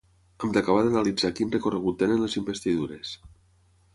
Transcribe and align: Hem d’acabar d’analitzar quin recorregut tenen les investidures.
Hem 0.45 0.53
d’acabar 0.53 0.79
d’analitzar 0.85 1.31
quin 1.41 1.51
recorregut 1.57 2.01
tenen 2.01 2.25
les 2.25 2.39
investidures. 2.43 3.15